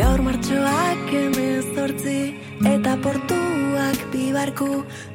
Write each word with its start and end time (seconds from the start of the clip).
Gaur 0.00 0.22
martxoak 0.24 1.10
emezortzi 1.12 2.20
eta 2.64 2.94
portuak 3.04 3.98
bibarku 4.12 4.68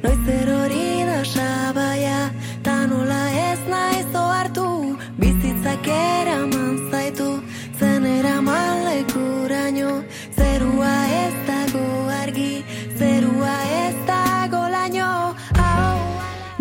Noiz 0.04 0.28
erori 0.30 1.02
da 1.08 1.24
sabaia, 1.26 2.30
ta 2.62 2.76
nola 2.86 3.18
ez 3.40 3.58
naiz 3.66 4.14
ohartu. 4.14 4.66
Bizitzak 5.18 5.90
eraman 5.90 6.78
zaitu, 6.92 7.26
zen 7.80 8.06
eraman 8.06 8.84
lekuraino. 8.86 9.96
Zerua 10.38 10.94
ez 11.18 11.34
dago 11.50 11.84
argi, 12.20 12.62
zerua 12.94 13.58
ez 13.80 13.94
dago 14.06 14.62
laino. 14.70 15.10
Au, 15.66 15.98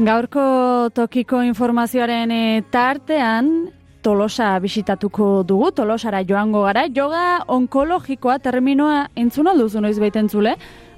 Gaurko 0.10 0.50
tokiko 0.98 1.46
informazioaren 1.46 2.34
eh, 2.34 2.64
tartean, 2.74 3.52
Tolosa 4.06 4.52
bisitatuko 4.62 5.42
dugu, 5.50 5.72
Tolosara 5.74 6.20
joango 6.30 6.60
gara, 6.68 6.84
yoga 6.94 7.40
onkologikoa 7.50 8.36
terminoa 8.38 9.00
entzuna 9.18 9.56
duzu 9.58 9.82
noiz 9.82 9.96
baiten 9.98 10.30
zule, 10.30 10.52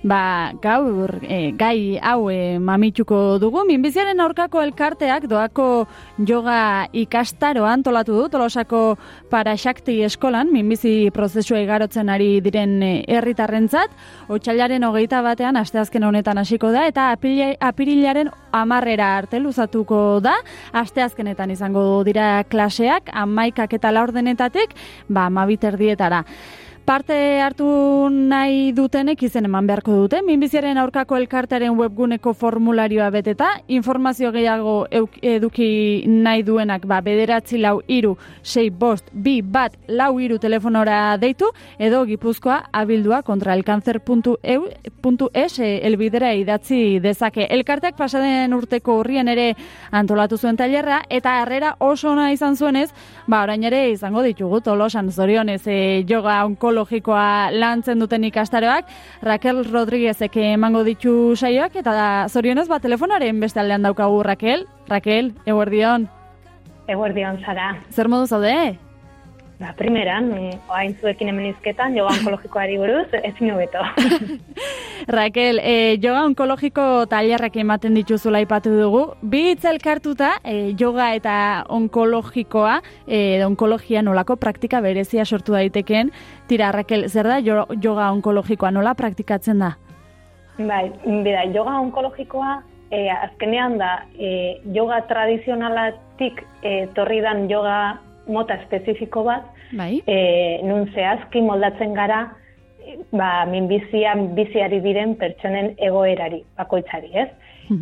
ba, 0.03 0.53
gaur 0.61 1.19
e, 1.23 1.51
gai 1.57 1.97
hau 2.01 2.29
e, 2.29 2.59
mamituko 2.59 3.37
dugu. 3.41 3.63
Minbiziaren 3.67 4.19
aurkako 4.21 4.61
elkarteak 4.65 5.27
doako 5.29 5.87
yoga 6.27 6.87
ikastaroan 6.93 7.77
antolatu 7.77 8.15
du, 8.17 8.27
Tolosako 8.33 8.97
Paraxakti 9.31 9.99
eskolan, 10.07 10.49
minbizi 10.51 11.09
prozesua 11.13 11.61
igarotzen 11.61 12.09
ari 12.09 12.39
diren 12.41 12.77
e, 12.83 12.91
herritarrentzat, 13.07 13.93
otxailaren 14.33 14.83
hogeita 14.87 15.21
batean, 15.25 15.57
asteazken 15.61 16.03
honetan 16.07 16.41
hasiko 16.41 16.71
da, 16.73 16.87
eta 16.89 17.11
apirilaren 17.13 18.31
amarrera 18.51 19.13
arte 19.17 19.39
luzatuko 19.39 20.19
da, 20.23 20.35
asteazkenetan 20.73 21.51
izango 21.53 22.03
dira 22.07 22.43
klaseak, 22.49 23.11
amaikak 23.13 23.77
eta 23.77 23.91
laurdenetatik, 23.93 24.73
ba, 25.09 25.29
mabiter 25.29 25.77
dietara. 25.77 26.23
Parte 26.87 27.41
hartu 27.43 27.65
nahi 28.09 28.71
dutenek 28.71 29.19
izen 29.27 29.43
eman 29.43 29.65
beharko 29.67 29.91
dute, 30.05 30.21
minbiziaren 30.23 30.77
aurkako 30.79 31.17
elkartaren 31.19 31.73
webguneko 31.75 32.31
formularioa 32.31 33.09
beteta, 33.11 33.49
informazio 33.67 34.29
gehiago 34.31 34.87
eduki 35.19 36.05
nahi 36.07 36.45
duenak, 36.47 36.85
ba, 36.87 37.01
bederatzi 37.03 37.59
lau 37.59 37.81
iru, 37.91 38.13
sei 38.39 38.69
bost, 38.69 39.11
bi 39.11 39.41
bat 39.41 39.75
lau 39.89 40.13
iru 40.23 40.37
telefonora 40.39 41.17
deitu, 41.19 41.49
edo 41.77 42.05
gipuzkoa 42.07 42.61
abildua 42.71 43.19
kontra 43.27 43.57
elkanzer.es 43.59 45.59
e, 45.59 45.69
elbidera 45.91 46.31
idatzi 46.39 47.01
dezake. 47.03 47.49
Elkarteak 47.51 47.99
pasaden 47.99 48.55
urteko 48.55 49.01
urrien 49.01 49.27
ere 49.27 49.57
antolatu 49.91 50.39
zuen 50.39 50.55
tailerra, 50.55 51.01
eta 51.09 51.41
harrera 51.41 51.75
oso 51.83 52.15
ona 52.15 52.31
izan 52.31 52.55
zuenez, 52.55 52.93
ba, 53.27 53.43
orain 53.43 53.67
ere 53.67 53.89
izango 53.91 54.23
ditugu, 54.23 54.63
tolosan 54.63 55.11
zorionez, 55.11 55.67
e, 55.67 56.05
yoga 56.07 56.39
onkolo 56.47 56.76
onkologikoa 56.77 57.49
lantzen 57.51 57.99
duten 57.99 58.23
ikastaroak, 58.27 58.85
Raquel 59.25 59.63
Rodríguezek 59.65 60.37
emango 60.37 60.83
ditu 60.85 61.35
saioak, 61.35 61.75
eta 61.75 62.27
zorionez 62.29 62.67
bat 62.69 62.81
telefonaren 62.81 63.39
beste 63.39 63.59
aldean 63.59 63.81
daukagu 63.81 64.21
Raquel. 64.23 64.67
Raquel, 64.87 65.33
eguerdion. 65.45 66.07
Eguerdion, 66.87 67.41
zara. 67.43 67.75
Zer 67.91 68.07
modu 68.07 68.27
zaude? 68.27 68.77
Ba, 69.57 69.71
primeran, 69.73 70.27
oain 70.69 70.91
zuekin 71.01 71.31
hemen 71.31 71.47
izketan, 71.49 71.95
joga 71.97 72.11
onkologikoari 72.13 72.75
buruz, 72.77 73.07
ez 73.17 73.33
beto. 73.41 73.81
Raquel, 75.17 75.57
e, 75.63 75.97
yoga 75.97 76.21
onkologiko 76.27 77.07
tailerrak 77.09 77.57
ematen 77.57 77.95
dituzula 77.97 78.39
ipatu 78.43 78.69
dugu. 78.69 79.01
Bi 79.23 79.51
itzelkartuta, 79.55 80.35
e, 80.43 80.75
yoga 80.79 81.09
eta 81.15 81.65
onkologikoa, 81.69 82.81
e, 83.07 83.43
onkologia 83.45 84.03
nolako 84.03 84.35
praktika 84.35 84.79
berezia 84.79 85.25
sortu 85.25 85.53
daiteken. 85.53 86.11
Tira, 86.47 86.71
Raquel, 86.71 87.09
zer 87.09 87.25
da 87.25 87.39
yoga 87.41 88.11
onkologikoa 88.11 88.71
nola 88.71 88.93
praktikatzen 88.93 89.65
da? 89.65 89.73
Bai, 90.59 90.91
bida, 91.03 91.47
yoga 91.49 91.79
onkologikoa 91.81 92.61
e, 92.91 93.09
azkenean 93.09 93.77
da 93.77 94.03
e, 94.19 94.61
yoga 94.73 95.01
tradizionalatik 95.09 96.43
e, 96.61 96.87
torridan 96.93 97.49
yoga 97.49 97.97
mota 98.27 98.57
espezifiko 98.61 99.23
bat, 99.27 99.47
bai. 99.77 100.01
e, 100.07 100.17
nun 100.67 100.89
zehazki 100.93 101.41
moldatzen 101.41 101.93
gara, 101.97 102.21
ba, 103.11 103.45
minbizian 103.49 104.33
biziari 104.37 104.79
diren 104.83 105.15
pertsonen 105.19 105.73
egoerari, 105.77 106.43
bakoitzari, 106.57 107.11
ez? 107.13 107.29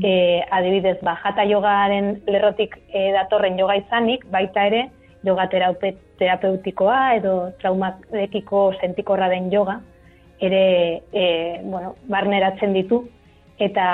E, 0.01 0.41
adibidez, 0.49 0.97
ba, 1.05 1.13
jata 1.21 1.45
jogaren 1.45 2.15
lerrotik 2.25 2.73
e, 2.89 3.11
datorren 3.13 3.59
joga 3.59 3.75
izanik, 3.77 4.25
baita 4.33 4.65
ere, 4.65 4.87
yoga 5.25 5.45
terapeutikoa 5.49 6.99
edo 7.19 7.35
traumakeko 7.61 8.63
sentikorra 8.79 9.29
den 9.29 9.51
yoga, 9.53 9.79
ere, 10.41 11.01
e, 11.13 11.25
bueno, 11.63 11.95
barneratzen 12.09 12.73
ditu, 12.73 13.03
eta 13.61 13.85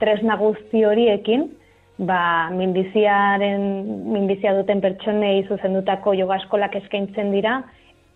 tresna 0.00 0.36
guzti 0.40 0.84
horiekin, 0.86 1.48
ba, 2.06 2.50
minbiziaren, 2.54 3.66
minbizia 4.12 4.54
duten 4.56 4.80
pertsonei 4.80 5.44
zuzendutako 5.48 6.14
yoga 6.16 6.38
eskolak 6.40 6.76
eskaintzen 6.80 7.32
dira, 7.34 7.60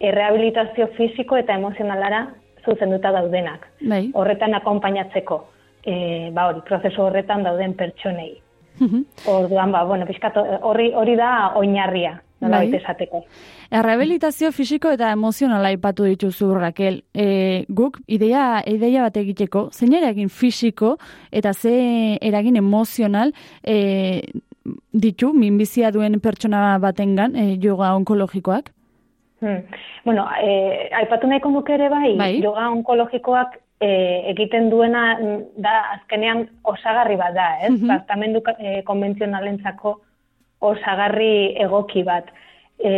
errehabilitazio 0.01 0.89
fisiko 0.97 1.37
eta 1.37 1.57
emozionalara 1.61 2.27
zuzenduta 2.65 3.13
daudenak. 3.13 3.67
Bai. 3.89 4.07
Horretan 4.15 4.57
akonpainatzeko, 4.61 5.41
e, 5.85 5.97
ba 6.35 6.49
hori, 6.51 6.65
prozesu 6.69 7.05
horretan 7.07 7.45
dauden 7.45 7.77
pertsonei. 7.79 8.33
Orduan, 9.31 9.71
ba, 9.71 9.85
bueno, 9.87 10.07
hori, 10.67 10.89
hori 10.99 11.15
da 11.17 11.53
oinarria, 11.61 12.17
nola 12.45 12.63
bai. 12.63 12.71
esateko. 12.79 13.25
Errehabilitazio 13.75 14.53
fisiko 14.53 14.93
eta 14.95 15.11
emozionala 15.17 15.73
ipatu 15.75 16.07
dituzu, 16.09 16.53
Raquel. 16.55 17.03
E, 17.15 17.65
guk, 17.69 18.01
ideia, 18.07 18.63
ideia 18.71 19.07
bat 19.07 19.17
egiteko, 19.21 19.69
zein 19.73 19.97
eragin 19.97 20.29
fisiko 20.29 20.97
eta 21.33 21.53
ze 21.53 21.75
eragin 22.21 22.61
emozional 22.61 23.35
e, 23.63 24.23
ditu, 24.93 25.33
minbizia 25.35 25.91
duen 25.93 26.21
pertsona 26.21 26.79
batengan, 26.83 27.37
e, 27.37 27.59
yoga 27.61 27.95
onkologikoak? 27.99 28.71
Hmm. 29.45 29.61
Bueno, 30.05 30.25
e, 30.41 30.89
aipatu 31.03 31.29
nahiko 31.29 31.51
nuke 31.53 31.75
ere 31.75 31.91
bai, 31.93 32.15
bai, 32.17 32.33
yoga 32.41 32.71
onkologikoak 32.73 33.59
e, 33.81 33.91
egiten 34.33 34.71
duena 34.73 35.05
da 35.61 35.75
azkenean 35.99 36.47
osagarri 36.63 37.17
bat 37.21 37.37
da, 37.37 37.49
ez? 37.67 37.75
Mm 37.75 37.91
Tratamendu 37.91 38.43
e, 38.59 38.83
konbentzionalentzako 38.89 39.99
osagarri 40.71 41.55
egoki 41.65 42.03
bat. 42.07 42.31
E, 42.79 42.91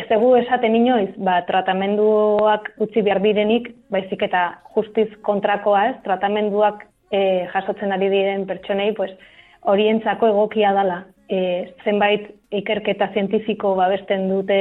ez 0.00 0.06
dugu 0.10 0.34
esaten 0.40 0.74
inoiz, 0.76 1.10
ba, 1.22 1.40
tratamenduak 1.48 2.72
utzi 2.82 3.02
behar 3.06 3.22
direnik, 3.22 3.70
baizik 3.92 4.24
eta 4.26 4.46
justiz 4.74 5.08
kontrakoa 5.26 5.84
ez, 5.92 5.96
tratamenduak 6.06 6.82
e, 7.12 7.46
jasotzen 7.52 7.94
ari 7.94 8.10
diren 8.12 8.46
pertsonei, 8.48 8.92
pues, 8.98 9.12
horientzako 9.70 10.32
egokia 10.32 10.74
dala. 10.76 11.04
E, 11.30 11.70
zenbait 11.84 12.26
ikerketa 12.50 13.12
zientifiko 13.14 13.76
babesten 13.78 14.26
dute 14.32 14.60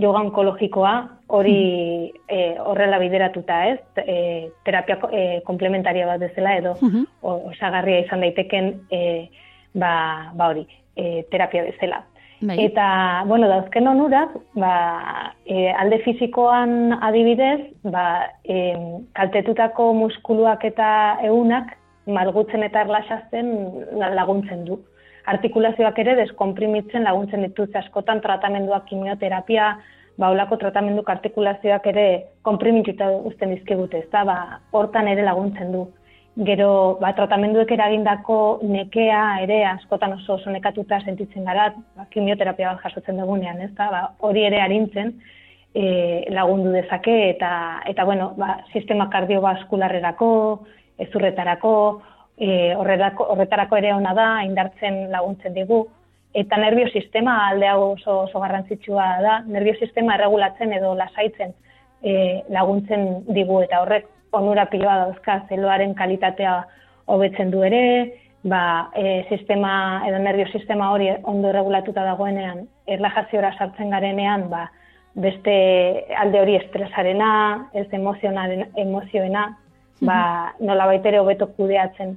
yoga 0.00 0.24
onkologikoa, 0.24 0.94
hori 1.34 2.10
e, 2.28 2.38
horrela 2.58 2.98
bideratuta 2.98 3.60
ez, 3.70 3.78
e, 4.02 4.16
terapia 4.66 4.98
e, 5.12 5.22
komplementaria 5.46 6.08
bat 6.08 6.22
dezela 6.22 6.56
edo, 6.58 6.74
osagarria 7.22 8.02
izan 8.04 8.24
daiteken, 8.26 8.72
e, 8.90 9.00
ba, 9.74 10.32
ba 10.34 10.48
hori, 10.48 10.66
e, 10.96 11.24
terapia 11.30 11.62
bezala. 11.62 12.04
Bai. 12.40 12.58
Eta, 12.66 13.24
bueno, 13.26 13.48
dauzken 13.48 13.88
onurak, 13.88 14.34
ba, 14.58 15.32
e, 15.46 15.70
alde 15.72 16.00
fizikoan 16.04 16.92
adibidez, 17.00 17.72
ba, 17.82 18.30
e, 18.44 18.74
kaltetutako 19.16 19.92
muskuluak 19.96 20.64
eta 20.64 20.88
eunak 21.24 21.72
margutzen 22.06 22.62
eta 22.66 22.82
erlaxazten 22.84 23.48
laguntzen 24.18 24.66
du. 24.68 24.80
Artikulazioak 25.30 25.98
ere 26.02 26.18
deskomprimitzen 26.18 27.06
laguntzen 27.06 27.46
dituz 27.46 27.70
askotan 27.80 28.20
tratamenduak 28.20 28.84
kimioterapia, 28.90 29.78
ba, 30.18 30.30
olako 30.30 30.58
tratamendu 30.60 31.06
artikulazioak 31.06 31.86
ere 31.94 32.06
komprimituta 32.42 33.08
uzten 33.30 33.54
dizkigute, 33.56 34.04
ez 34.04 34.10
da, 34.12 34.24
ba, 34.28 34.38
hortan 34.72 35.08
ere 35.08 35.24
laguntzen 35.24 35.72
du 35.72 35.86
gero 36.36 36.98
ba, 37.00 37.12
tratamenduek 37.14 37.70
eragindako 37.70 38.58
nekea 38.66 39.22
ere 39.44 39.60
askotan 39.70 40.16
oso 40.16 40.34
oso 40.34 40.50
nekatuta 40.50 40.98
sentitzen 41.04 41.44
gara, 41.46 41.68
ba, 41.94 42.06
kimioterapia 42.10 42.72
bat 42.72 42.82
jasotzen 42.82 43.20
dugunean, 43.22 43.60
ez 43.62 43.70
da, 43.78 43.90
ba, 43.90 44.02
hori 44.26 44.42
ere 44.48 44.60
arintzen 44.60 45.12
e, 45.74 45.84
lagundu 46.34 46.72
dezake 46.74 47.14
eta, 47.30 47.82
eta 47.86 48.04
bueno, 48.04 48.32
ba, 48.36 48.56
sistema 48.72 49.06
kardiobaskularrerako, 49.12 50.30
ezurretarako, 51.06 51.74
e, 52.38 52.48
horretarako, 52.74 53.28
horretarako 53.34 53.78
ere 53.78 53.92
ona 53.94 54.14
da, 54.14 54.28
indartzen 54.42 55.04
laguntzen 55.14 55.54
digu, 55.54 55.84
eta 56.34 56.58
nervio 56.58 56.88
sistema 56.90 57.36
alde 57.46 57.68
hau 57.70 57.92
oso, 57.92 58.24
oso 58.24 58.42
garrantzitsua 58.42 59.06
da, 59.22 59.38
nervio 59.46 59.78
sistema 59.78 60.18
erregulatzen 60.18 60.74
edo 60.80 60.96
lasaitzen 60.98 61.54
e, 62.02 62.42
laguntzen 62.50 63.22
digu 63.30 63.62
eta 63.62 63.84
horrek 63.84 64.10
onura 64.34 64.66
piloa 64.70 64.96
dauzka 65.04 65.40
zeloaren 65.48 65.94
kalitatea 65.94 66.58
hobetzen 67.06 67.50
du 67.50 67.62
ere, 67.64 67.84
ba, 68.44 68.90
e, 68.94 69.24
sistema 69.28 70.02
edo 70.08 70.18
nervio 70.18 70.46
sistema 70.52 70.90
hori 70.92 71.08
ondo 71.22 71.52
regulatuta 71.52 72.04
dagoenean, 72.04 72.64
erlajaziora 72.86 73.54
sartzen 73.58 73.90
garenean, 73.90 74.48
ba, 74.50 74.68
beste 75.14 75.54
alde 76.18 76.40
hori 76.40 76.56
estresarena, 76.58 77.30
ez 77.72 77.86
emozionaren 77.92 78.66
emozioena, 78.82 79.48
ba, 80.04 80.20
nola 80.60 80.88
baitere 80.90 81.20
hobeto 81.22 81.48
kudeatzen 81.56 82.16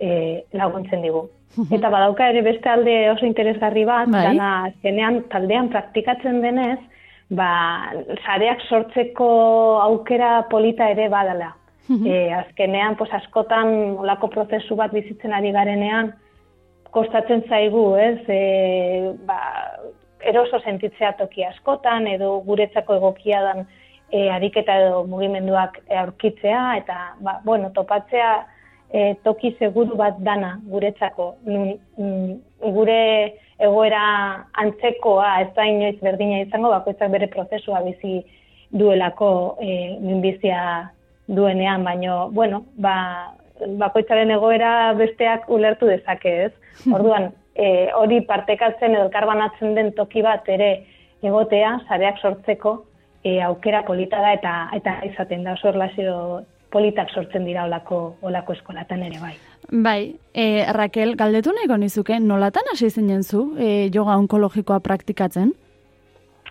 e, 0.00 0.44
laguntzen 0.52 1.04
digu. 1.04 1.28
Eta 1.74 1.90
badauka 1.90 2.28
ere 2.30 2.42
beste 2.44 2.70
alde 2.70 2.94
oso 3.10 3.26
interesgarri 3.26 3.84
bat, 3.88 4.10
bai. 4.12 4.24
dana 4.30 4.50
azkenean 4.68 5.22
taldean 5.32 5.70
praktikatzen 5.72 6.42
denez, 6.44 6.78
ba, 7.30 7.92
zareak 8.24 8.62
sortzeko 8.68 9.28
aukera 9.82 10.42
polita 10.50 10.88
ere 10.90 11.08
badala. 11.08 11.54
e, 11.88 12.32
azkenean, 12.36 12.98
pos, 13.00 13.08
askotan, 13.16 13.96
olako 13.96 14.28
prozesu 14.28 14.76
bat 14.76 14.92
bizitzen 14.92 15.32
ari 15.32 15.54
garenean, 15.54 16.12
kostatzen 16.92 17.46
zaigu, 17.48 17.84
ez, 17.96 18.18
e, 18.28 19.14
ba, 19.24 19.38
eroso 20.20 20.60
sentitzea 20.60 21.14
toki 21.16 21.46
askotan, 21.46 22.06
edo 22.10 22.34
guretzako 22.44 22.98
egokia 22.98 23.40
dan 23.46 23.64
e, 24.12 24.28
ariketa 24.28 24.76
edo 24.82 25.04
mugimenduak 25.08 25.80
aurkitzea, 26.02 26.62
eta, 26.82 26.98
ba, 27.24 27.38
bueno, 27.44 27.70
topatzea 27.76 28.32
e, 28.92 29.14
toki 29.24 29.54
seguru 29.58 29.96
bat 29.96 30.20
dana 30.24 30.58
guretzako, 30.68 31.34
nun, 31.48 31.76
mm, 31.96 32.38
gure 32.74 33.00
egoera 33.58 34.02
antzekoa, 34.62 35.40
ez 35.42 35.50
da 35.56 35.66
inoiz 35.66 35.96
berdina 36.02 36.42
izango, 36.44 36.70
bakoitzak 36.74 37.10
bere 37.10 37.28
prozesua 37.32 37.82
bizi 37.86 38.20
duelako 38.70 39.30
e, 39.60 39.96
minbizia 40.00 40.60
duenean, 41.26 41.84
baino, 41.84 42.28
bueno, 42.30 42.62
ba, 42.76 43.34
bakoitzaren 43.80 44.30
egoera 44.30 44.92
besteak 44.98 45.48
ulertu 45.50 45.88
dezake, 45.90 46.34
ez? 46.46 46.52
Orduan, 46.96 47.32
e, 47.58 47.88
hori 47.98 48.20
partekatzen 48.28 48.94
edo 48.94 49.08
elkarbanatzen 49.08 49.74
den 49.78 49.92
toki 49.98 50.22
bat 50.22 50.48
ere 50.48 50.70
egotea, 51.26 51.78
sareak 51.88 52.22
sortzeko 52.22 52.78
e, 53.24 53.40
aukera 53.42 53.82
polita 53.86 54.22
da 54.22 54.32
eta 54.36 54.54
eta 54.78 55.00
izaten 55.08 55.44
da 55.44 55.56
oso 55.58 55.72
erlazio 55.72 56.14
politak 56.70 57.10
sortzen 57.10 57.46
dira 57.48 57.64
olako, 57.64 58.18
olako 58.22 58.54
eskolatan 58.54 59.02
ere 59.08 59.20
bai. 59.22 59.34
Bai, 59.70 60.16
e, 60.32 60.64
Raquel, 60.72 61.14
galdetu 61.16 61.52
nahiko 61.52 61.76
nizuke, 61.76 62.18
nolatan 62.20 62.70
hasi 62.72 62.88
zinen 62.90 63.22
zu 63.22 63.54
e, 63.58 63.90
yoga 63.94 64.16
onkologikoa 64.16 64.80
praktikatzen? 64.80 65.52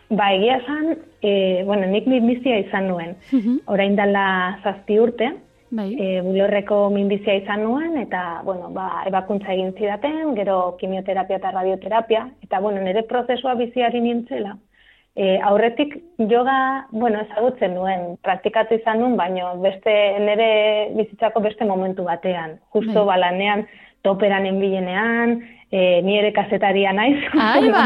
Ba, 0.10 0.30
egia 0.36 0.60
esan, 0.62 0.94
e, 1.22 1.64
bueno, 1.66 1.88
nik 1.90 2.06
bizia 2.06 2.60
izan 2.62 2.88
nuen. 2.88 3.18
Uh 3.34 3.58
Orain 3.66 3.96
dela 3.96 4.60
zazpi 4.64 5.00
urte, 5.00 5.34
Bai. 5.70 5.90
E, 6.00 6.22
bulorreko 6.24 6.90
minbizia 6.94 7.34
izan 7.42 7.66
nuen, 7.66 7.98
eta, 8.00 8.42
bueno, 8.46 8.70
ba, 8.72 9.04
ebakuntza 9.10 9.52
egin 9.52 9.74
zidaten, 9.76 10.34
gero 10.38 10.78
kimioterapia 10.80 11.42
eta 11.42 11.52
radioterapia, 11.52 12.22
eta, 12.46 12.62
bueno, 12.64 12.80
nire 12.82 13.04
prozesua 13.04 13.56
biziari 13.60 14.00
nintzela. 14.00 14.56
E, 15.18 15.40
aurretik 15.42 15.96
yoga, 16.30 16.86
bueno, 16.92 17.24
ezagutzen 17.26 17.74
nuen, 17.74 18.04
praktikatu 18.22 18.78
izan 18.78 19.00
nuen, 19.02 19.16
baino 19.18 19.56
beste, 19.64 19.92
nire 20.22 20.50
bizitzako 20.94 21.42
beste 21.42 21.66
momentu 21.66 22.06
batean. 22.06 22.60
Justo 22.76 23.02
bai. 23.02 23.16
balanean, 23.16 23.64
toperan 24.06 24.46
enbilenean, 24.46 25.40
e, 25.72 26.02
ni 26.06 26.20
ere 26.20 26.30
kazetaria 26.36 26.92
naiz. 26.94 27.18
Ai, 27.48 27.66
ba. 27.74 27.86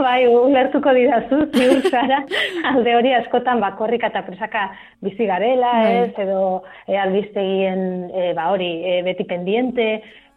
bai, 0.00 0.26
ulertuko 0.26 0.92
didazu, 0.96 1.44
ziur 1.54 1.86
zara, 1.92 2.24
alde 2.72 2.96
hori 2.98 3.14
askotan 3.20 3.62
bakorrik 3.62 4.02
eta 4.08 4.24
presaka 4.26 4.64
bizi 5.04 5.28
garela, 5.30 5.72
bai. 5.78 5.92
ez, 6.00 6.24
edo 6.26 6.42
e, 6.88 6.98
albiztegien, 7.04 7.86
e, 8.10 8.32
ba 8.34 8.48
hori, 8.50 8.72
e, 8.82 8.98
beti 9.06 9.28
pendiente, 9.30 9.88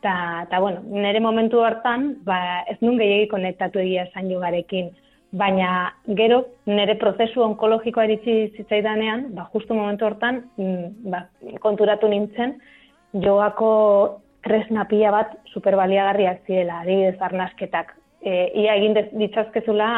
eta, 0.06 0.60
bueno, 0.60 0.84
nire 0.86 1.20
momentu 1.20 1.64
hartan, 1.66 2.12
ba, 2.30 2.62
ez 2.70 2.78
nun 2.86 3.02
gehiagi 3.02 3.26
konektatu 3.32 3.82
egia 3.82 4.06
esan 4.06 4.30
jogarekin, 4.30 4.94
baina 5.36 5.70
gero 6.18 6.42
nire 6.66 6.96
prozesu 7.00 7.44
onkologikoa 7.44 8.06
eritzi 8.08 8.36
zitzaidanean, 8.56 9.28
ba, 9.36 9.50
justu 9.54 9.76
momentu 9.76 10.08
hortan, 10.08 10.44
mm, 10.58 11.12
ba, 11.12 11.26
konturatu 11.64 12.08
nintzen, 12.08 12.56
jogako 13.26 13.72
tresna 14.46 14.86
pila 14.88 15.12
bat 15.12 15.36
superbaliagarriak 15.54 16.46
ziela, 16.48 16.82
adibidez 16.84 17.18
arnasketak. 17.20 17.96
E, 18.22 18.52
ia 18.62 18.76
egin 18.80 18.96
ditzazkezula 19.20 19.90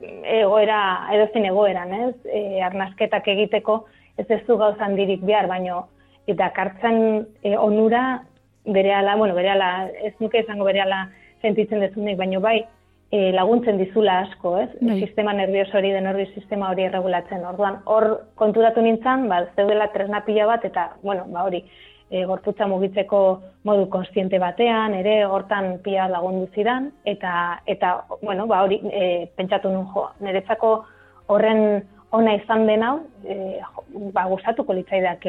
egoera, 0.00 0.80
edozin 1.14 1.46
egoeran, 1.48 1.92
ez? 1.92 2.14
E, 2.26 2.60
arnasketak 2.64 3.28
egiteko 3.34 3.84
ez 4.18 4.26
ez 4.28 4.42
du 4.46 4.56
gauzan 4.58 4.96
dirik 4.98 5.22
behar, 5.26 5.46
baino 5.50 5.84
eta 6.28 6.50
kartzen 6.56 7.26
e, 7.42 7.54
onura 7.56 8.22
berehala, 8.66 9.14
bueno, 9.16 9.34
berehala, 9.38 9.88
ez 10.04 10.14
nuke 10.20 10.42
izango 10.42 10.66
berehala 10.68 11.06
sentitzen 11.42 11.80
dezunik, 11.80 12.18
baino 12.18 12.40
bai, 12.44 12.58
e, 13.10 13.32
laguntzen 13.32 13.78
dizula 13.80 14.20
asko, 14.26 14.56
ez? 14.60 14.70
Bai. 14.80 15.00
Sistema 15.00 15.32
nervioso 15.32 15.78
hori, 15.78 15.92
den 15.94 16.06
hori 16.10 16.26
sistema 16.34 16.70
hori 16.72 16.84
erregulatzen. 16.88 17.44
Orduan, 17.48 17.80
hor 17.84 18.08
konturatu 18.40 18.84
nintzen, 18.84 19.28
ba, 19.30 19.44
zeudela 19.56 19.90
tresna 19.94 20.22
pila 20.26 20.48
bat, 20.50 20.64
eta, 20.68 20.90
bueno, 21.02 21.24
ba, 21.32 21.46
hori, 21.48 21.62
e, 22.10 22.24
gorputza 22.28 22.66
mugitzeko 22.68 23.22
modu 23.68 23.88
konstiente 23.92 24.40
batean, 24.40 24.94
ere 24.96 25.20
hortan 25.26 25.76
pia 25.84 26.08
lagundu 26.08 26.48
zidan, 26.54 26.90
eta, 27.04 27.60
eta 27.66 27.94
bueno, 28.22 28.46
ba, 28.46 28.62
hori 28.64 28.80
e, 28.90 29.28
pentsatu 29.36 29.72
nun 29.72 29.88
jo, 29.94 30.08
niretzako 30.24 30.72
horren 31.28 31.84
ona 32.10 32.34
izan 32.38 32.66
den 32.66 32.82
hau, 32.82 32.94
e, 33.24 33.58
ba, 34.14 34.24
gustatuko 34.30 34.72
litzaidak 34.72 35.26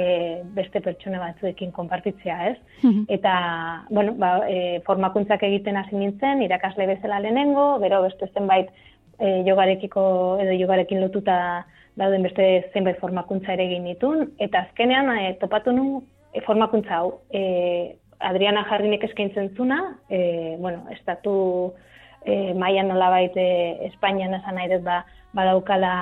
beste 0.55 0.79
pertsone 0.83 1.19
batzuekin 1.19 1.73
konpartitzea, 1.75 2.37
ez? 2.51 2.57
Mhm. 2.83 3.01
Eta, 3.17 3.33
bueno, 3.89 4.13
ba, 4.19 4.37
e, 4.47 4.79
formakuntzak 4.87 5.43
egiten 5.43 5.77
hasi 5.77 5.95
nintzen, 5.95 6.41
irakasle 6.45 6.87
bezala 6.87 7.19
lehenengo, 7.19 7.79
gero 7.83 8.01
beste 8.05 8.29
zenbait 8.33 8.71
e, 9.19 9.43
jogarekiko 9.47 10.03
edo 10.39 10.55
jogarekin 10.61 11.01
lotuta 11.03 11.65
dauden 11.99 12.23
beste 12.23 12.47
zenbait 12.73 12.99
formakuntza 13.01 13.53
ere 13.57 13.67
egin 13.67 13.89
ditun, 13.91 14.29
eta 14.39 14.63
azkenean 14.67 15.11
e, 15.17 15.33
topatu 15.41 15.75
nun 15.75 15.99
e, 16.31 16.39
formakuntza 16.47 17.01
hau, 17.01 17.19
e, 17.33 17.97
Adriana 18.19 18.65
Jarrinek 18.67 19.03
eskaintzen 19.07 19.53
zuna, 19.55 19.79
e, 20.09 20.55
bueno, 20.59 20.85
estatu 20.95 21.73
e, 22.25 22.53
maian 22.53 22.89
nola 22.91 23.09
baite 23.13 23.45
Espainian 23.87 24.35
esan 24.39 24.59
nahi 24.59 24.71
dut 24.73 24.83
ba, 24.87 25.03
badaukala 25.35 25.93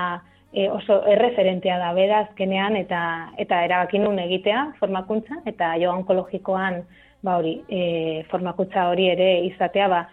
e, 0.54 0.70
oso 0.70 1.02
erreferentea 1.08 1.78
da 1.80 1.94
bera 1.94 2.20
azkenean 2.26 2.76
eta 2.76 3.02
eta 3.38 3.64
erabakin 3.66 4.04
nun 4.04 4.20
egitea 4.20 4.74
formakuntza 4.80 5.42
eta 5.46 5.74
jo 5.82 5.92
onkologikoan 5.92 6.84
ba 7.24 7.38
hori 7.38 7.58
e, 7.70 8.24
formakuntza 8.32 8.90
hori 8.90 9.10
ere 9.10 9.30
izatea 9.48 9.88
ba 9.88 10.06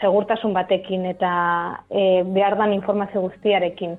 segurtasun 0.00 0.52
batekin 0.54 1.06
eta 1.06 1.32
e, 1.90 2.22
behar 2.22 2.56
dan 2.58 2.72
informazio 2.72 3.20
guztiarekin 3.20 3.96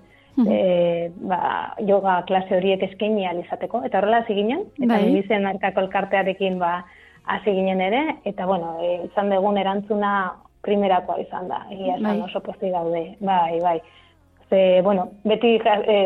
e, 0.48 1.12
ba, 1.16 1.76
yoga 1.84 2.22
klase 2.28 2.56
horiek 2.56 2.84
eskaini 2.88 3.26
izateko. 3.44 3.84
Eta 3.86 4.00
horrela 4.00 4.24
hasi 4.24 4.36
ginen 4.36 4.66
eta 4.78 4.94
bai. 4.94 5.12
bizen 5.12 5.46
arkako 5.46 5.82
elkartearekin 5.82 6.60
ba 6.60 6.86
hasi 7.26 7.52
ginen 7.52 7.82
ere 7.82 8.04
eta 8.26 8.46
bueno 8.46 8.78
e, 8.82 9.06
izan 9.06 9.30
dugun 9.30 9.58
erantzuna 9.58 10.34
primerakoa 10.62 11.20
izan 11.20 11.48
da. 11.48 11.66
Egia 11.72 11.98
bai. 12.02 12.20
oso 12.22 12.40
pozi 12.40 12.72
daude 12.72 13.16
bai 13.20 13.60
bai 13.60 13.80
Ze, 14.50 14.82
bueno, 14.82 15.12
beti 15.30 15.60
e, 15.62 15.98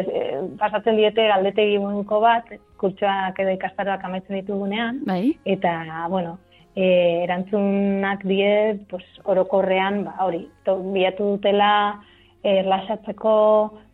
pasatzen 0.60 0.98
diete 1.00 1.30
galdetegi 1.30 1.78
munduko 1.80 2.20
bat, 2.20 2.50
kurtsoak 2.82 3.38
edo 3.40 3.54
ikastaroak 3.56 4.04
amaitzen 4.04 4.42
ditugunean, 4.42 5.00
bai. 5.08 5.38
eta, 5.48 6.08
bueno, 6.12 6.38
e, 6.76 7.24
erantzunak 7.24 8.26
die, 8.28 8.80
pues, 8.90 9.06
orokorrean, 9.24 10.04
ba, 10.10 10.18
hori, 10.26 10.44
to, 10.68 10.76
bilatu 10.92 11.36
dutela, 11.36 12.02
erlasatzeko 12.44 13.36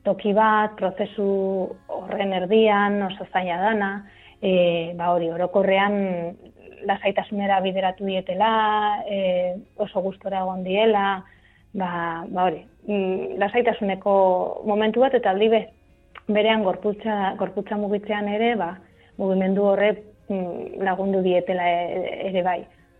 toki 0.04 0.34
bat, 0.34 0.74
prozesu 0.80 1.30
horren 1.94 2.34
erdian, 2.34 3.02
oso 3.06 3.28
zaila 3.32 3.60
dana, 3.62 3.92
e, 4.42 4.94
ba 4.98 5.12
hori, 5.14 5.30
orokorrean 5.30 6.00
lasaitasunera 6.90 7.60
bideratu 7.62 8.08
dietela, 8.08 9.04
e, 9.06 9.60
oso 9.78 10.02
gustora 10.02 10.42
egon 10.42 10.64
diela, 10.66 11.22
ba, 11.74 11.92
ba 12.26 12.48
hori, 12.48 12.64
mm, 12.90 13.38
lasaitasuneko 13.40 14.14
momentu 14.68 15.06
bat, 15.06 15.16
eta 15.16 15.32
aldi 15.32 15.50
be, 15.54 15.64
berean 16.28 16.66
gorputza, 16.66 17.36
gorputza 17.40 17.78
mugitzean 17.78 18.28
ere, 18.30 18.56
ba, 18.60 18.74
mugimendu 19.22 19.70
horre 19.72 19.94
mm, 20.28 20.82
lagundu 20.86 21.22
dietela 21.26 21.70
e, 21.70 22.04
ere 22.32 22.44
bai. 22.46 22.60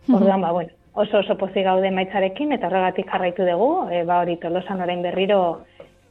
Orduan, 0.10 0.42
ba, 0.42 0.54
bueno, 0.56 0.72
oso 0.94 1.20
oso 1.20 1.36
pozik 1.38 1.66
gaude 1.68 1.92
maitzarekin, 1.94 2.54
eta 2.56 2.70
horregatik 2.70 3.10
jarraitu 3.12 3.46
dugu, 3.48 3.74
e, 3.92 4.04
ba 4.08 4.22
hori, 4.24 4.38
tolosan 4.42 4.82
orain 4.82 5.04
berriro, 5.06 5.66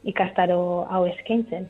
ikastaro 0.07 0.85
hau 0.89 1.03
eskaintzen. 1.09 1.67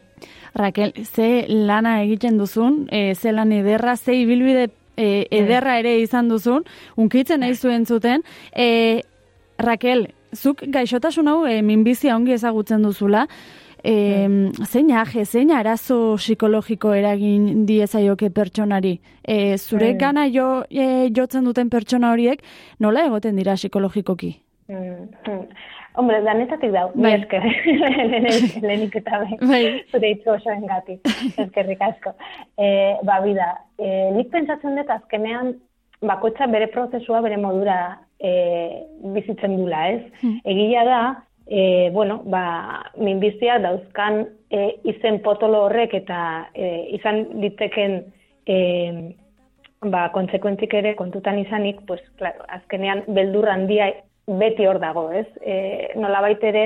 Raquel, 0.54 0.94
ze 1.06 1.46
lana 1.48 2.02
egiten 2.04 2.38
duzun, 2.38 2.84
e, 2.92 3.16
ze 3.16 3.32
lan 3.34 3.52
ederra, 3.56 3.96
ze 3.98 4.14
ibilbide 4.20 4.70
e, 4.98 5.26
ederra 5.32 5.80
ere 5.80 5.98
izan 6.04 6.30
duzun, 6.30 6.66
unkitzen 6.98 7.42
nahi 7.42 7.56
zuen 7.56 7.86
zuten. 7.86 8.24
E, 8.54 9.02
Raquel, 9.58 10.10
zuk 10.36 10.64
gaixotasun 10.68 11.28
hau 11.28 11.40
e, 11.48 11.62
minbizia 11.62 12.16
ongi 12.16 12.36
ezagutzen 12.36 12.84
duzula, 12.84 13.26
e, 13.84 13.94
zein 14.66 14.92
aje, 14.92 15.26
zein 15.26 15.52
arazo 15.56 16.16
psikologiko 16.18 16.94
eragin 16.94 17.66
diezaioke 17.66 18.30
pertsonari? 18.30 19.00
E, 19.24 19.58
zure 19.58 19.94
gana 20.00 20.28
jo, 20.28 20.64
e, 20.70 21.10
jotzen 21.16 21.48
duten 21.48 21.70
pertsona 21.70 22.14
horiek, 22.14 22.44
nola 22.80 23.06
egoten 23.10 23.36
dira 23.40 23.56
psikologikoki? 23.60 24.36
Mm, 24.70 25.10
mm. 25.28 25.46
Hombre, 26.00 26.20
danetatik 26.24 26.72
dau, 26.72 26.92
bai. 26.96 27.16
esker, 27.18 27.44
lehenik 28.68 28.94
eta 29.02 29.24
bai, 29.24 29.38
bai. 29.42 29.64
zure 29.92 30.12
itzu 30.14 30.32
oso 30.36 30.52
engati, 30.54 31.00
eskerrik 31.44 31.82
asko. 31.82 32.14
E, 32.56 32.70
ba, 33.08 33.18
bida, 33.26 33.50
e, 33.82 33.90
nik 34.16 34.30
pentsatzen 34.32 34.78
dut 34.80 34.94
azkenean, 34.94 35.56
bakoitza 36.02 36.48
bere 36.48 36.68
prozesua 36.68 37.22
bere 37.22 37.38
modura 37.38 37.80
e, 38.20 38.32
bizitzen 39.16 39.58
dula, 39.58 39.88
ez? 39.90 40.04
Hmm. 40.22 40.40
Egia 40.48 40.84
da, 40.88 41.02
e, 41.48 41.90
bueno, 41.94 42.22
ba, 42.26 42.44
minbizia 42.98 43.60
dauzkan 43.60 44.22
e, 44.50 44.76
izen 44.92 45.22
potolo 45.26 45.66
horrek 45.68 45.96
eta 46.02 46.20
e, 46.54 46.70
izan 46.96 47.26
diteken 47.42 47.98
e, 48.46 48.60
ba, 49.82 50.10
kontsekuentzik 50.16 50.74
ere 50.80 50.96
kontutan 51.00 51.40
izanik, 51.40 51.82
pues, 51.88 52.02
claro, 52.22 52.46
azkenean 52.48 53.04
beldur 53.08 53.50
handia 53.50 53.92
beti 54.40 54.68
hor 54.70 54.80
dago, 54.80 55.10
ez? 55.12 55.28
E, 55.42 55.94
nola 55.98 56.22
ere, 56.30 56.66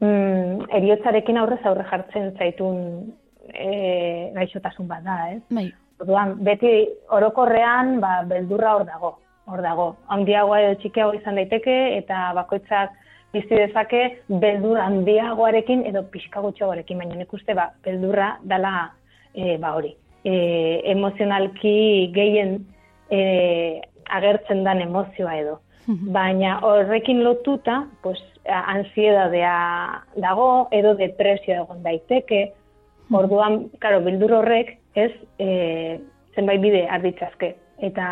mm, 0.00 0.68
eriotzarekin 0.80 1.36
aurrez 1.40 1.64
aurre 1.64 1.84
jartzen 1.90 2.32
zaitun 2.38 3.12
e, 3.52 4.32
gaixotasun 4.34 4.88
bat 4.88 5.04
da, 5.04 5.18
ez? 5.32 5.42
Bai. 5.50 5.72
Orduan, 6.02 6.34
beti 6.44 6.70
orokorrean, 7.16 7.96
ba, 8.02 8.20
beldurra 8.28 8.74
hor 8.76 8.84
dago, 8.84 9.10
hor 9.48 9.62
dago. 9.64 9.86
Handiagoa 10.12 10.60
edo 10.60 10.78
txikiago 10.82 11.14
izan 11.16 11.40
daiteke, 11.40 11.76
eta 11.96 12.30
bakoitzak 12.36 12.92
bizi 13.32 13.56
dezake 13.56 14.02
beldur 14.42 14.78
handiagoarekin 14.80 15.86
edo 15.88 16.04
pixka 16.12 16.42
gutxoarekin, 16.44 17.00
baina 17.00 17.16
nik 17.16 17.32
uste, 17.32 17.56
ba, 17.56 17.70
beldurra 17.84 18.34
dala 18.44 18.74
e, 19.32 19.56
ba 19.62 19.72
hori. 19.76 19.94
E, 20.24 20.34
emozionalki 20.92 21.76
gehien 22.14 22.58
e, 23.10 23.20
agertzen 24.18 24.64
dan 24.68 24.82
emozioa 24.84 25.38
edo. 25.40 25.60
Baina 25.86 26.56
horrekin 26.66 27.22
lotuta, 27.22 27.84
pues, 28.02 28.18
ansiedadea 28.50 30.02
dago, 30.18 30.66
edo 30.74 30.96
depresio 30.98 31.60
egon 31.62 31.84
daiteke, 31.84 32.40
orduan, 33.14 33.68
karo, 33.78 34.00
bildur 34.02 34.40
horrek, 34.40 34.72
ez, 34.96 35.12
e, 35.38 36.00
zenbait 36.34 36.60
bide 36.60 36.84
arditzazke. 36.90 37.54
Eta 37.84 38.06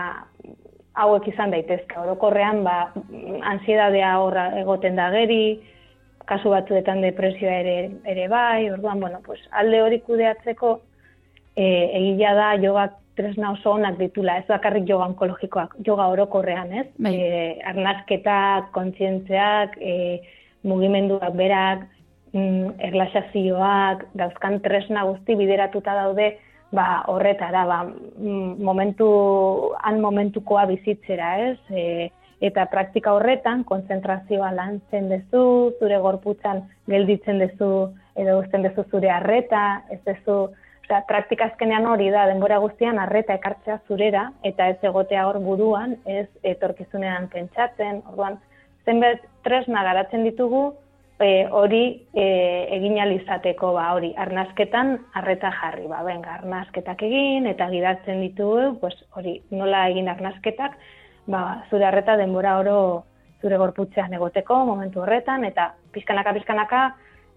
hauek 0.95 1.29
izan 1.33 1.53
daitezke, 1.55 1.99
orokorrean, 1.99 2.63
ba, 2.67 2.93
ansiedadea 3.51 4.15
horra 4.23 4.49
egoten 4.61 4.97
da 5.01 5.11
geri, 5.15 5.61
kasu 6.29 6.53
batzuetan 6.55 7.03
depresioa 7.05 7.61
ere, 7.63 7.79
ere 8.09 8.29
bai, 8.33 8.71
orduan, 8.73 9.01
bueno, 9.01 9.21
pues, 9.25 9.41
alde 9.53 9.83
hori 9.83 10.01
kudeatzeko, 10.07 10.77
e, 11.57 11.67
egila 11.99 12.35
da 12.39 12.53
jogak 12.63 13.01
tresna 13.15 13.53
oso 13.55 13.75
onak 13.77 13.99
ditula, 13.99 14.39
ez 14.41 14.47
bakarrik 14.49 14.89
yoga 14.91 15.07
onkologikoak, 15.13 15.77
yoga 15.87 16.07
orokorrean, 16.15 16.73
ez? 16.73 16.87
Bai. 16.99 17.13
E, 17.15 17.43
arnazketak, 17.71 18.73
kontzientzeak, 18.75 19.77
e, 19.79 20.23
mugimenduak 20.67 21.37
berak, 21.39 21.85
mm, 22.33 22.75
erlaxazioak, 22.89 24.09
dauzkan 24.19 24.59
tresna 24.65 25.05
guzti 25.11 25.37
bideratuta 25.39 25.95
daude, 26.01 26.33
ba, 26.75 27.05
horretara, 27.07 27.65
ba, 27.67 27.79
mm, 27.85 28.63
momentu, 28.63 29.09
han 29.83 30.01
momentukoa 30.03 30.67
bizitzera, 30.71 31.31
ez? 31.51 31.59
E, 31.71 32.11
eta 32.45 32.67
praktika 32.73 33.15
horretan, 33.15 33.63
konzentrazioa 33.65 34.51
lantzen 34.53 35.09
dezu, 35.09 35.45
zure 35.79 35.99
gorputzan 36.03 36.65
gelditzen 36.91 37.41
dezu, 37.41 37.71
edo 38.19 38.41
uzten 38.43 38.67
dezu 38.67 38.85
zure 38.91 39.11
arreta, 39.11 39.65
ez 39.91 40.03
dezu, 40.05 40.51
Osea, 40.85 41.01
praktika 41.09 41.47
azkenean 41.49 41.87
hori 41.89 42.11
da, 42.13 42.27
denbora 42.29 42.59
guztian 42.61 42.99
arreta 43.01 43.39
ekartzea 43.39 43.79
zurera, 43.89 44.27
eta 44.45 44.67
ez 44.69 44.77
egotea 44.85 45.23
hor 45.25 45.39
buruan, 45.41 45.95
ez 46.05 46.27
etorkizunean 46.45 47.31
pentsatzen, 47.33 48.03
orduan, 48.11 48.37
zenbet 48.85 49.23
tresna 49.47 49.81
garatzen 49.87 50.27
ditugu, 50.29 50.75
e, 51.21 51.47
hori 51.51 51.85
e, 52.13 52.27
egin 52.77 52.99
alizateko, 53.01 53.73
ba, 53.77 53.87
hori, 53.95 54.13
arnazketan 54.17 54.97
arreta 55.21 55.53
jarri, 55.61 55.87
ba, 55.91 56.03
benga, 56.07 56.39
arnazketak 56.41 57.03
egin, 57.07 57.47
eta 57.51 57.69
gidatzen 57.71 58.23
ditugu, 58.25 58.75
pues, 58.81 58.97
hori, 59.17 59.39
nola 59.55 59.87
egin 59.93 60.11
arnazketak, 60.11 60.77
ba, 61.31 61.45
zure 61.71 61.87
arreta 61.89 62.17
denbora 62.21 62.59
oro 62.59 62.79
zure 63.45 63.59
gorputzean 63.61 64.15
egoteko, 64.17 64.65
momentu 64.65 65.03
horretan, 65.05 65.45
eta 65.45 65.75
pizkanaka, 65.93 66.33
pizkanaka, 66.39 66.83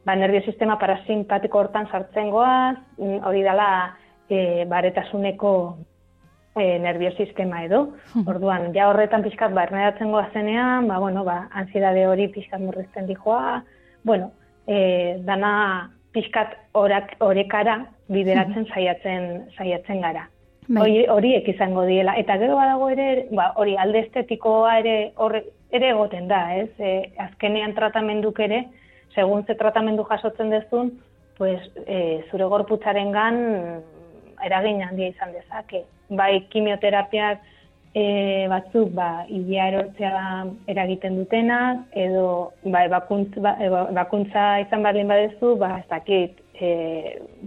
ba, 0.07 0.15
nervio 0.15 0.41
sistema 0.45 0.77
parasimpatiko 0.79 1.59
hortan 1.59 1.89
sartzen 1.91 2.31
goaz, 2.31 2.77
mm, 2.97 3.21
hori 3.27 3.43
dela 3.43 3.69
e, 4.29 4.65
baretasuneko 4.69 5.53
e, 6.59 6.79
nervio 6.79 7.11
sistema 7.15 7.63
edo. 7.65 7.93
Orduan, 8.25 8.71
ja 8.75 8.89
horretan 8.89 9.23
pixkat 9.25 9.53
barneratzen 9.55 10.11
goazenean, 10.11 10.87
ba, 10.87 10.99
bueno, 10.99 11.23
ba, 11.27 11.47
ansiedade 11.51 12.07
hori 12.07 12.27
pixkat 12.33 12.61
murrizten 12.61 13.07
dijoa, 13.07 13.63
bueno, 14.03 14.31
e, 14.67 15.17
dana 15.27 15.91
pixkat 16.15 16.55
orak, 16.73 17.15
orekara 17.21 17.83
bideratzen 18.11 18.67
saiatzen 18.73 19.29
saiatzen 19.57 20.01
gara. 20.01 20.27
Bai. 20.67 20.81
Hori 20.83 21.03
horiek 21.07 21.47
izango 21.47 21.85
diela 21.87 22.17
eta 22.19 22.35
gero 22.41 22.57
badago 22.59 22.89
ere, 22.91 23.27
ba, 23.31 23.53
hori 23.55 23.77
alde 23.79 24.01
estetikoa 24.07 24.79
ere 24.81 24.95
horre, 25.15 25.45
ere 25.71 25.93
egoten 25.93 26.27
da, 26.27 26.41
ez? 26.59 26.71
E, 26.79 27.11
azkenean 27.23 27.75
tratamenduk 27.75 28.39
ere, 28.43 28.65
segun 29.15 29.45
ze 29.45 29.55
tratamendu 29.55 30.03
jasotzen 30.09 30.51
dezun, 30.51 30.91
pues, 31.37 31.61
e, 31.85 32.23
zure 32.31 32.49
gorputzaren 32.51 33.13
gan 33.15 33.37
eragin 34.43 34.83
handia 34.83 35.13
izan 35.13 35.31
dezake. 35.35 35.85
Bai, 36.09 36.47
kimioterapiak 36.49 37.41
e, 37.97 38.47
batzuk, 38.51 38.91
ba, 38.95 39.25
ilea 39.33 39.67
erortzea 39.71 40.19
eragiten 40.71 41.17
dutena, 41.19 41.59
edo 41.91 42.53
bakuntza, 42.63 43.41
ba, 43.43 43.55
e, 43.59 43.69
bakuntza 43.97 44.43
izan 44.63 44.85
bardin 44.85 45.11
badezu, 45.11 45.55
ba, 45.59 45.73
ez 45.81 45.87
dakit, 45.89 46.37
e, 46.55 46.69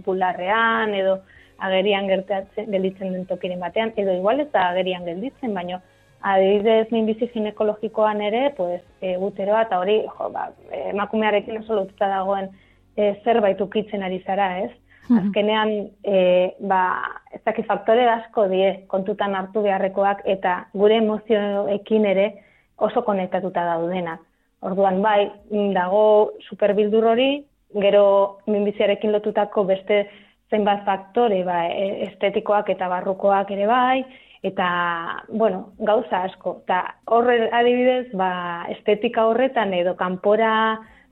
bularrean, 0.05 0.93
edo 0.93 1.19
agerian 1.61 2.09
gertatzen 2.09 2.69
gelditzen 2.73 3.15
den 3.15 3.25
tokiren 3.29 3.61
batean, 3.61 3.93
edo 3.95 4.13
igual 4.17 4.43
ez 4.43 4.49
da 4.53 4.67
agerian 4.69 5.05
gelditzen, 5.09 5.53
baino 5.57 5.81
adibidez 6.21 6.91
minbizi 6.93 7.31
ginekologikoan 7.33 8.21
ere, 8.21 8.49
pues, 8.57 8.81
e, 9.01 9.15
guteroa 9.17 9.65
eta 9.65 9.79
hori, 9.81 10.01
jo, 10.05 10.29
ba, 10.35 10.51
emakumearekin 10.91 11.63
oso 11.63 11.79
lotuta 11.79 12.11
dagoen 12.13 12.51
e, 12.97 13.15
zerbait 13.23 13.61
ukitzen 13.61 14.03
ari 14.05 14.21
zara, 14.25 14.51
ez? 14.67 14.71
Azkenean, 15.09 15.71
e, 16.05 16.17
ba, 16.59 16.81
ez 17.33 17.41
dakit 17.45 17.65
faktore 17.67 18.05
asko 18.09 18.45
die 18.51 18.85
kontutan 18.87 19.35
hartu 19.35 19.63
beharrekoak 19.65 20.21
eta 20.29 20.67
gure 20.77 20.99
emozioekin 21.01 22.05
ere 22.05 22.27
oso 22.77 23.03
konektatuta 23.03 23.65
daudena. 23.65 24.17
Orduan, 24.61 25.01
bai, 25.01 25.31
dago 25.73 26.03
superbildur 26.47 27.07
hori, 27.13 27.31
gero 27.81 28.05
minbiziarekin 28.47 29.11
lotutako 29.11 29.63
beste 29.65 30.03
zenbat 30.51 30.85
faktore, 30.85 31.41
ba, 31.47 31.65
e, 31.67 32.07
estetikoak 32.11 32.69
eta 32.69 32.89
barrukoak 32.91 33.51
ere 33.55 33.67
bai, 33.67 34.03
eta, 34.43 34.69
bueno, 35.29 35.71
gauza 35.79 36.25
asko. 36.27 36.59
Eta 36.65 36.83
horre 37.05 37.49
adibidez, 37.51 38.11
ba, 38.17 38.31
estetika 38.75 39.25
horretan 39.29 39.73
edo 39.77 39.95
kanpora 39.99 40.53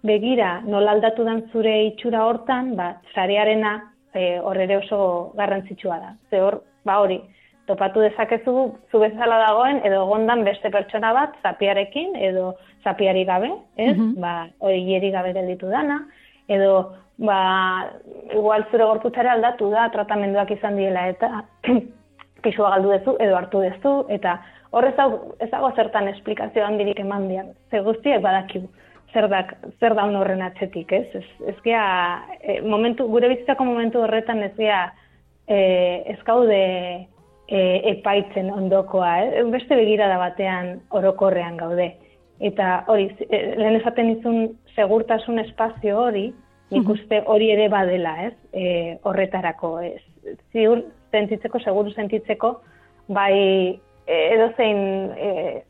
begira 0.03 0.62
nola 0.65 0.91
aldatu 0.96 1.25
dan 1.27 1.44
zure 1.51 1.74
itxura 1.88 2.24
hortan, 2.25 2.75
ba, 2.75 2.94
zarearena 3.13 3.74
e, 4.13 4.39
horre 4.39 4.70
oso 4.77 5.34
garrantzitsua 5.36 6.00
da. 6.00 6.13
Ze 6.29 6.41
hor, 6.41 6.62
ba 6.86 7.00
hori, 7.01 7.20
topatu 7.68 8.01
dezakezu 8.01 8.53
zu 8.91 9.00
bezala 9.00 9.38
dagoen 9.44 9.82
edo 9.86 10.06
gondan 10.10 10.44
beste 10.44 10.72
pertsona 10.74 11.12
bat 11.13 11.36
zapiarekin 11.44 12.15
edo 12.15 12.56
zapiari 12.84 13.25
gabe, 13.25 13.51
ez? 13.77 13.96
Mm 13.96 14.15
-hmm. 14.15 14.22
Ba, 14.22 14.48
hori 14.60 15.12
gabe 15.12 15.34
gelditu 15.34 15.70
dana 15.70 16.06
edo 16.48 16.96
ba, 17.18 17.91
igual 18.34 18.65
zure 18.72 18.86
gorputzare 18.86 19.29
aldatu 19.29 19.70
da 19.70 19.89
tratamenduak 19.89 20.51
izan 20.51 20.77
diela 20.77 21.08
eta 21.08 21.44
pisua 22.44 22.70
galdu 22.72 22.89
dezu 22.89 23.15
edo 23.20 23.36
hartu 23.36 23.62
dezu, 23.62 24.06
eta 24.10 24.39
horrez 24.72 24.96
ez 25.39 25.50
dago 25.51 25.72
zertan 25.75 26.08
esplikazio 26.08 26.65
handirik 26.65 27.00
eman 27.00 27.27
dian. 27.27 27.48
Ze 27.70 27.82
guztiek 27.82 28.22
badakigu 28.22 28.70
zer, 29.13 29.27
dak, 29.31 29.53
zer 29.79 29.95
da 29.97 30.05
horren 30.05 30.41
atzetik, 30.45 30.91
ez? 30.91 31.07
Ez, 31.15 31.25
ez 31.51 31.55
gea, 31.65 31.85
e, 32.41 32.59
momentu, 32.61 33.07
gure 33.09 33.29
bizitzako 33.31 33.65
momentu 33.65 34.03
horretan 34.03 34.43
ez 34.43 34.53
gea 34.57 34.83
e, 35.47 35.59
ez 36.13 36.19
gaude 36.27 36.59
e, 37.49 37.59
epaitzen 37.95 38.51
ondokoa, 38.53 39.11
eh? 39.23 39.43
beste 39.51 39.75
begirada 39.75 40.19
batean 40.21 40.77
orokorrean 40.89 41.57
gaude. 41.57 41.91
Eta 42.39 42.83
hori, 42.87 43.09
e, 43.27 43.41
lehen 43.59 43.79
esaten 43.81 44.13
izun 44.13 44.45
segurtasun 44.75 45.41
espazio 45.43 45.97
hori, 46.05 46.29
nik 46.69 46.89
uste 46.93 47.23
hori 47.25 47.49
ere 47.51 47.67
badela, 47.73 48.13
ez? 48.29 48.35
E, 48.53 48.97
horretarako, 49.09 49.73
ez? 49.81 50.37
Ziur, 50.53 50.83
sentitzeko, 51.11 51.61
seguru 51.65 51.91
sentitzeko, 51.95 52.59
bai 53.09 53.79
edo 54.09 54.49
zein 54.57 54.79
e, 55.17 55.63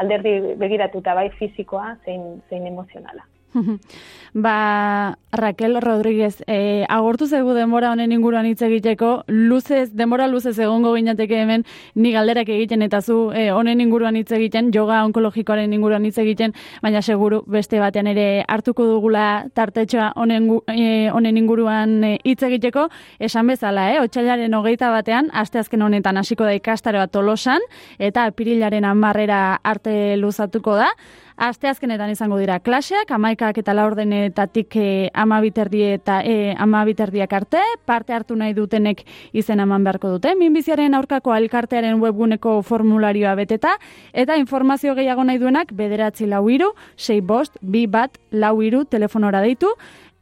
alderdi 0.00 0.54
begiratuta, 0.60 1.14
bai 1.16 1.30
fizikoa, 1.38 1.96
zein, 2.04 2.42
zein 2.50 2.66
emozionala. 2.66 3.24
ba, 4.34 5.18
Raquel 5.32 5.80
Rodríguez, 5.80 6.42
e, 6.46 6.84
agortu 6.88 7.26
zegu 7.26 7.54
demora 7.54 7.92
honen 7.92 8.12
inguruan 8.12 8.46
hitz 8.46 8.62
egiteko, 8.66 9.24
luzez, 9.28 9.94
demora 9.94 10.26
luzez 10.26 10.58
egongo 10.58 10.94
ginateke 10.94 11.40
hemen, 11.42 11.64
ni 11.94 12.12
galderak 12.12 12.48
egiten 12.50 12.82
eta 12.82 13.00
zu 13.00 13.30
e, 13.32 13.50
honen 13.54 13.80
inguruan 13.80 14.16
hitz 14.16 14.32
egiten, 14.34 14.70
yoga 14.74 15.04
onkologikoaren 15.06 15.72
inguruan 15.72 16.04
hitz 16.04 16.18
egiten, 16.18 16.54
baina 16.82 17.02
seguru 17.02 17.42
beste 17.46 17.78
batean 17.78 18.10
ere 18.10 18.44
hartuko 18.48 18.86
dugula 18.90 19.46
tartetxoa 19.54 20.12
honen, 20.16 20.50
e, 20.68 21.10
honen 21.14 21.38
inguruan 21.38 22.00
hitz 22.24 22.42
egiteko, 22.42 22.88
esan 23.18 23.46
bezala, 23.46 23.92
eh? 23.92 24.00
otxailaren 24.02 24.54
hogeita 24.54 24.90
batean, 24.90 25.30
asteazken 25.32 25.82
honetan 25.82 26.18
hasiko 26.18 26.44
da 26.44 26.54
ikastaroa 26.58 27.06
tolosan, 27.06 27.62
eta 27.98 28.26
pirilaren 28.34 28.84
amarrera 28.84 29.60
arte 29.62 30.16
luzatuko 30.18 30.74
da, 30.80 30.90
Aste 31.36 31.66
azkenetan 31.66 32.12
izango 32.12 32.36
dira 32.38 32.60
klaseak, 32.62 33.08
amaikak 33.10 33.56
eta 33.58 33.72
laurdenetatik 33.74 34.76
e, 34.78 34.84
amabiterdi 35.18 35.80
eta 35.96 36.20
e, 36.22 36.54
amabiterdiak 36.62 37.32
arte, 37.34 37.62
parte 37.84 38.14
hartu 38.14 38.36
nahi 38.38 38.54
dutenek 38.54 39.02
izen 39.34 39.58
eman 39.64 39.82
beharko 39.82 40.12
dute, 40.12 40.36
minbiziaren 40.38 40.94
aurkako 40.94 41.34
alkartearen 41.34 41.98
webguneko 41.98 42.60
formularioa 42.62 43.34
beteta, 43.34 43.74
eta 44.12 44.38
informazio 44.38 44.94
gehiago 44.94 45.26
nahi 45.26 45.42
duenak 45.42 45.74
bederatzi 45.74 46.30
lau 46.30 46.46
iru, 46.48 46.70
sei 46.96 47.18
bost, 47.20 47.58
bi 47.60 47.88
bat 47.90 48.14
lau 48.30 48.60
iru 48.62 48.84
telefonora 48.84 49.42
deitu, 49.42 49.74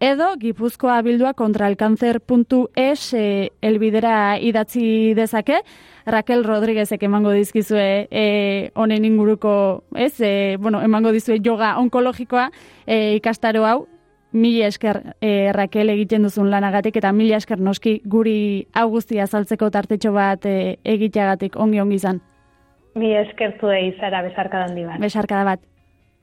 edo 0.03 0.35
gipuzkoa 0.37 0.99
bildua 1.07 1.31
kontraalkanzer.es 1.39 3.15
e, 3.15 3.51
elbidera 3.63 4.37
idatzi 4.43 5.15
dezake, 5.15 5.61
Raquel 6.07 6.43
Rodríguezek 6.43 7.05
emango 7.07 7.31
dizkizue 7.31 8.09
e, 8.11 8.25
honen 8.75 9.07
inguruko, 9.07 9.85
ez, 9.95 10.17
e, 10.21 10.57
bueno, 10.59 10.83
emango 10.83 11.13
dizue 11.15 11.39
yoga 11.39 11.77
onkologikoa 11.79 12.49
e, 12.85 13.15
ikastaro 13.21 13.65
hau, 13.69 13.87
mila 14.33 14.67
esker 14.67 15.15
e, 15.21 15.53
Raquel 15.55 15.95
egiten 15.95 16.27
duzun 16.27 16.51
lanagatik, 16.51 16.99
eta 16.99 17.13
mila 17.15 17.39
esker 17.39 17.63
noski 17.63 18.01
guri 18.05 18.67
augustia 18.75 19.29
saltzeko 19.29 19.71
tartetxo 19.71 20.11
bat 20.17 20.51
e, 20.51 20.79
egiteagatik 20.83 21.55
ongi 21.55 21.79
ongi 21.79 22.03
izan. 22.03 22.19
Mila 22.99 23.23
eskertu 23.23 23.71
egizara 23.71 24.27
besarkadan 24.27 24.75
dibat. 24.75 24.99
Besarkada 25.01 25.47
bat. 25.47 25.69